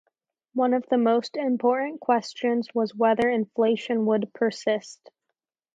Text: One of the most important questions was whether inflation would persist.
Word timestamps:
One 0.55 0.73
of 0.73 0.83
the 0.89 0.97
most 0.97 1.37
important 1.37 1.99
questions 2.01 2.67
was 2.73 2.95
whether 2.95 3.29
inflation 3.29 4.07
would 4.07 4.33
persist. 4.33 5.11